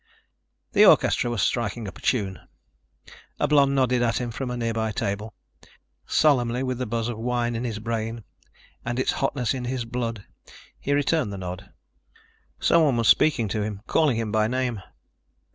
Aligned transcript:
The 0.71 0.83
orchestra 0.83 1.29
was 1.29 1.43
striking 1.43 1.87
up 1.87 1.95
a 1.99 2.01
tune. 2.01 2.39
A 3.39 3.47
blonde 3.47 3.75
nodded 3.75 4.01
at 4.01 4.19
him 4.19 4.31
from 4.31 4.49
a 4.49 4.57
near 4.57 4.73
by 4.73 4.91
table. 4.91 5.35
Solemnly, 6.07 6.63
with 6.63 6.79
the 6.79 6.87
buzz 6.87 7.07
of 7.07 7.19
wine 7.19 7.53
in 7.55 7.65
his 7.65 7.77
brain 7.77 8.23
and 8.83 8.97
its 8.97 9.11
hotness 9.11 9.53
in 9.53 9.65
his 9.65 9.85
blood, 9.85 10.25
he 10.79 10.91
returned 10.93 11.31
the 11.31 11.37
nod. 11.37 11.71
Someone 12.59 12.97
was 12.97 13.09
speaking 13.09 13.47
to 13.49 13.61
him, 13.61 13.83
calling 13.85 14.17
him 14.17 14.31
by 14.31 14.47
name. 14.47 14.81